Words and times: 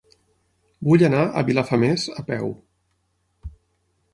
Vull 0.87 1.03
anar 1.09 1.19
a 1.25 1.43
Vilafamés 1.49 2.07
a 2.23 2.27
peu. 2.31 2.51